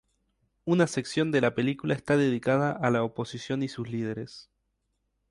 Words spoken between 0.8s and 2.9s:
sección de la película está dedicada a